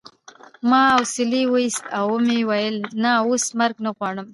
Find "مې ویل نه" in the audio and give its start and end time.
2.25-3.11